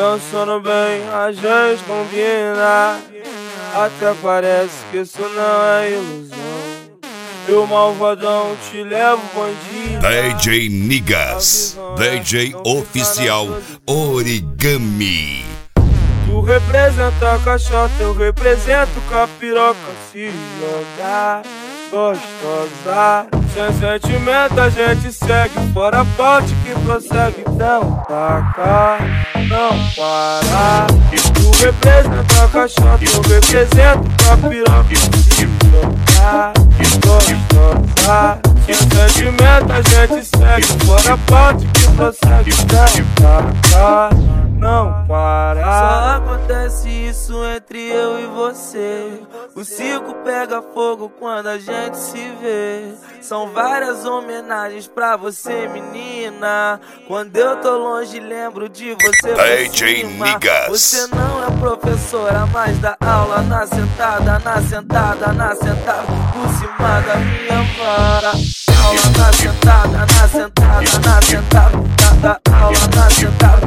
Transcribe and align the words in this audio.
Pensando 0.00 0.62
bem, 0.62 1.06
a 1.12 1.30
gente 1.30 1.84
combina. 1.84 2.98
Até 3.76 4.14
parece 4.22 4.72
que 4.90 4.96
isso 4.96 5.20
não 5.20 5.62
é 5.62 5.90
ilusão. 5.90 6.38
Eu 7.46 7.66
malvadão 7.66 8.56
te 8.70 8.82
levo 8.82 9.20
bandido. 9.34 10.40
DJ 10.40 10.70
Nigas, 10.70 11.76
DJ 11.98 12.54
oficial 12.64 13.46
Origami. 13.86 15.44
Tu 15.74 16.40
representa 16.40 17.34
a 17.34 17.38
caixota, 17.38 17.92
eu 18.00 18.14
represento 18.14 18.98
capiroca. 19.10 19.76
Se 20.10 20.30
jogar 20.58 21.42
gostosa. 21.90 23.26
Sem 23.52 23.72
sentimento 23.78 24.58
a 24.58 24.70
gente 24.70 25.12
segue. 25.12 25.72
Fora 25.74 26.06
forte 26.16 26.54
que 26.64 26.72
prossegue. 26.86 27.44
Não 27.58 27.96
taca, 28.04 28.98
não 29.50 29.70
para. 29.96 30.86
Tu 31.34 31.50
representa 31.64 32.44
a 32.44 32.48
caixota, 32.48 33.04
eu 33.04 33.20
represento 33.22 34.08
capiroca. 34.24 34.94
Se 34.94 35.30
jogar 35.42 36.52
gostosa. 36.76 38.40
Sem 38.64 38.74
sentimento 38.76 39.72
a 39.72 39.82
gente 39.82 40.24
segue. 40.24 40.66
Fora 40.84 41.18
forte 41.26 41.66
que 41.66 41.86
prossegue. 41.96 42.50
Não 42.50 42.64
taca, 43.16 44.10
não 44.60 45.06
para. 45.06 45.62
Só 45.64 46.16
acontece 46.16 46.88
isso 46.88 47.44
entre 47.44 47.90
eu 47.90 48.20
e 48.20 48.26
você. 48.26 49.20
O 49.54 49.64
circo 49.64 50.14
pega 50.22 50.62
fogo 50.62 51.10
quando 51.18 51.48
a 51.48 51.58
gente 51.58 51.96
se 51.96 52.30
vê. 52.40 52.92
São 53.22 53.48
várias 53.48 54.04
homenagens 54.04 54.86
pra 54.86 55.16
você, 55.16 55.66
menina. 55.68 56.78
Quando 57.08 57.34
eu 57.36 57.56
tô 57.56 57.76
longe, 57.76 58.20
lembro 58.20 58.68
de 58.68 58.94
você. 58.94 59.32
por 59.34 59.44
DJ 59.44 60.06
cima. 60.06 60.26
Nigas. 60.26 60.68
Você 60.68 61.06
não 61.14 61.42
é 61.42 61.50
professora, 61.58 62.46
mas 62.52 62.78
dá 62.78 62.96
aula 63.00 63.42
na 63.42 63.66
sentada, 63.66 64.38
na 64.38 64.62
sentada, 64.62 65.32
na 65.32 65.54
sentada. 65.54 66.06
Por 66.32 66.48
cima 66.58 67.00
da 67.00 67.16
minha 67.16 67.62
vara. 67.78 68.32
Aula 68.84 69.18
na 69.18 69.32
sentada, 69.32 69.98
na 69.98 70.28
sentada, 70.28 70.98
na 71.04 71.22
sentada. 71.22 71.90
Dá 72.20 72.40
aula 72.60 72.78
na 72.94 73.10
sentada. 73.10 73.59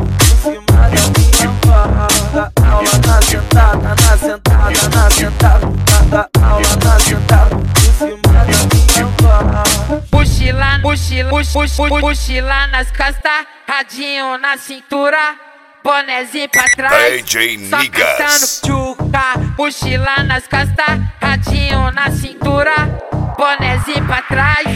Aula 2.83 2.99
na 3.07 3.21
sentada, 3.21 3.95
na 3.95 4.17
sentada, 4.17 4.89
na 4.89 5.09
sentada. 5.09 5.67
Dá, 6.09 6.27
dá 6.27 6.45
aula 6.45 6.75
na 6.83 6.99
sentada. 6.99 7.55
Por 7.55 7.93
cima 7.93 8.17
da 8.33 8.43
minha 8.75 9.05
vara. 9.21 9.63
Mochila, 10.11 10.77
mochila, 10.79 11.29
pux, 11.29 11.77
mochila 12.01 12.67
nas 12.67 12.91
costas, 12.91 13.45
radinho 13.67 14.37
na 14.37 14.57
cintura, 14.57 15.35
bonezinho 15.83 16.49
pra 16.49 16.65
trás. 16.75 17.23
DJ 17.23 17.69
só 17.69 17.77
Nigas. 17.77 18.17
cantando 18.17 18.47
tchuca, 18.61 19.55
mochila 19.57 20.23
nas 20.23 20.47
costas, 20.47 20.99
radinho 21.21 21.91
na 21.91 22.11
cintura, 22.11 22.99
bonezinho 23.37 24.05
pra 24.05 24.21
trás. 24.23 24.67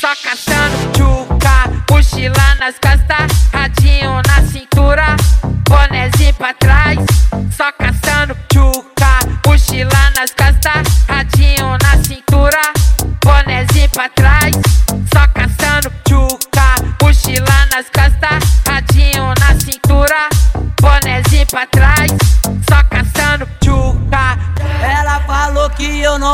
Só 0.00 0.14
cantando 0.22 0.97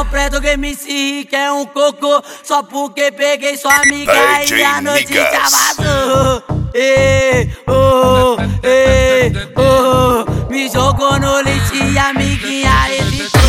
presto 0.05 0.41
que 0.41 0.49
MC 0.49 1.27
que 1.29 1.37
é 1.37 1.53
um 1.53 1.67
cocô 1.67 2.23
Só 2.43 2.63
porque 2.63 3.11
peguei 3.13 3.57
sua 3.57 3.75
amiga 3.83 4.13
DJ 4.41 4.59
e 4.59 4.65
a 4.65 4.81
noite 4.81 5.13
Nigas. 5.13 5.33
já 5.33 5.43
vazou 5.43 6.43
Ei, 6.75 7.53
oh, 7.69 8.37
ei, 8.67 9.33
oh 9.57 10.51
Me 10.51 10.69
jogou 10.69 11.19
no 11.21 11.41
lixo 11.43 11.75
e 11.77 11.99
a 11.99 12.09
amiguinha 12.09 12.73
evitou 12.99 13.41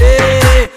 Ei, 0.00 0.69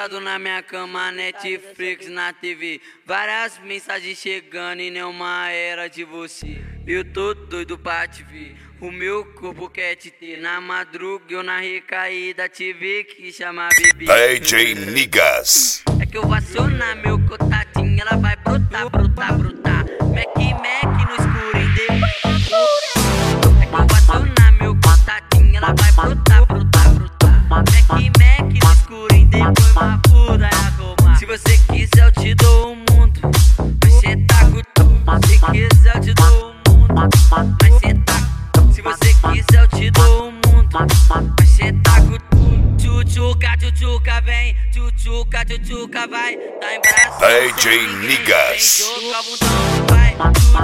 deitado 0.00 0.20
na 0.20 0.38
minha 0.38 0.62
cama, 0.62 1.12
Netflix 1.12 2.08
na 2.08 2.32
TV. 2.32 2.80
Várias 3.04 3.58
mensagens 3.58 4.16
chegando 4.16 4.80
e 4.80 4.90
nenhuma 4.90 5.50
era 5.50 5.88
de 5.88 6.04
você. 6.04 6.64
Eu 6.86 7.04
tô 7.04 7.34
doido 7.34 7.76
pra 7.76 8.08
te 8.08 8.22
ver. 8.22 8.56
O 8.80 8.90
meu 8.90 9.26
corpo 9.34 9.68
quer 9.68 9.96
te 9.96 10.10
ter. 10.10 10.40
Na 10.40 10.58
madruga 10.58 11.24
eu 11.28 11.42
na 11.42 11.60
recaída 11.60 12.48
tive 12.48 13.04
que 13.04 13.30
chamar 13.30 13.68
bebê. 13.76 14.06
DJ 14.38 14.74
Nigas. 14.74 15.84
É 16.00 16.06
que 16.06 16.16
eu 16.16 16.22
vou 16.22 16.34
acionar 16.34 16.96
meu 16.96 17.18
contatinho, 17.26 18.00
ela 18.00 18.16
vai 18.16 18.36
te 39.80 39.90
dou 39.92 40.28
o 40.28 40.32
mundo. 40.32 40.78
Mas 41.38 41.48
cê 41.48 41.72
tá 41.82 42.00
com. 42.02 42.76
Tchutchuca, 42.76 43.56
tchutchuca, 43.56 44.20
vem. 44.20 44.54
Tchutchuca, 44.72 45.44
tchutchuca, 45.46 46.06
vai. 46.06 46.36
Tá 46.36 46.74
em 46.74 46.80
braço. 46.80 47.18
DJ 47.56 47.86
vai. 49.88 50.16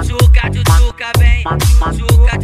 Tchutchuca, 0.03 0.49
tchutchuca, 0.51 1.11
vem. 1.17 1.43
Tchutchuca, 1.43 2.37